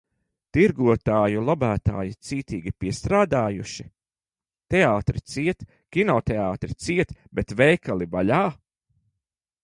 Tirgotāju 0.55 1.41
lobētāji 1.47 2.15
cītīgi 2.29 2.71
piestrādājuši? 2.83 3.85
Teātri 4.75 5.21
ciet, 5.33 5.61
kinoteātri 5.97 6.77
ciet, 6.87 7.13
bet 7.41 7.53
veikali 7.61 8.09
vaļā? 8.17 8.41